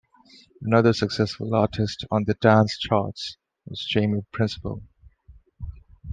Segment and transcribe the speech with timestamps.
[0.63, 4.81] Another successful artist on the dance charts was Jamie Principle.